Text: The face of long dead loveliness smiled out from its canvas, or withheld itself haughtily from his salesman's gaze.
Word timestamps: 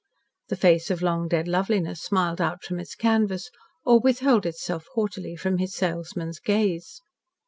The 0.49 0.55
face 0.55 0.89
of 0.89 1.03
long 1.03 1.27
dead 1.27 1.47
loveliness 1.47 2.01
smiled 2.01 2.41
out 2.41 2.63
from 2.63 2.79
its 2.79 2.95
canvas, 2.95 3.51
or 3.85 3.99
withheld 3.99 4.47
itself 4.47 4.87
haughtily 4.95 5.35
from 5.35 5.59
his 5.59 5.75
salesman's 5.75 6.39
gaze. 6.39 7.01